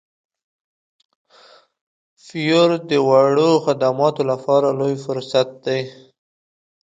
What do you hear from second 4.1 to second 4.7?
لپاره